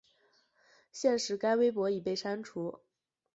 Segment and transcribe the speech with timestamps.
[0.91, 2.79] 现时该微博已被删除。